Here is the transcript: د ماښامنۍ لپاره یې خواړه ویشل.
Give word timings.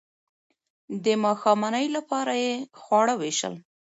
د 1.03 1.05
ماښامنۍ 1.23 1.87
لپاره 1.95 2.33
یې 2.43 2.53
خواړه 2.81 3.13
ویشل. 3.17 3.53